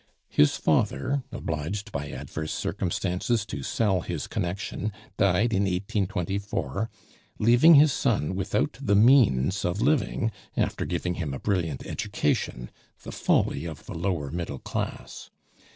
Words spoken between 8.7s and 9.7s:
the means